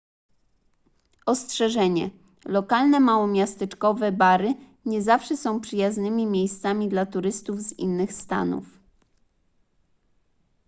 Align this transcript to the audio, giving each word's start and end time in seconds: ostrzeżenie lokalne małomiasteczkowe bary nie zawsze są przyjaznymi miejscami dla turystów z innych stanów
ostrzeżenie 1.25 2.09
lokalne 2.45 2.99
małomiasteczkowe 2.99 4.11
bary 4.11 4.53
nie 4.85 5.01
zawsze 5.01 5.37
są 5.37 5.59
przyjaznymi 5.59 6.25
miejscami 6.25 6.89
dla 6.89 7.05
turystów 7.05 7.59
z 7.61 7.73
innych 7.79 8.13
stanów 8.13 8.65